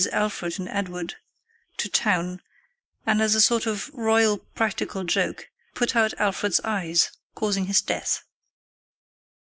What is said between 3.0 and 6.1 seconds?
and, as a sort of royal practical joke, put